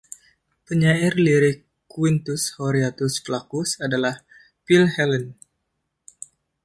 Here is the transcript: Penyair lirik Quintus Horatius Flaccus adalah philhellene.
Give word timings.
Penyair 0.67 1.13
lirik 1.25 1.59
Quintus 1.91 2.43
Horatius 2.57 3.15
Flaccus 3.25 3.69
adalah 3.85 4.15
philhellene. 4.65 5.33